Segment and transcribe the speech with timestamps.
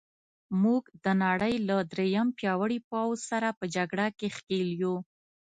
[0.61, 4.95] موږ د نړۍ له درېیم پیاوړي پوځ سره په جګړه کې ښکېل یو.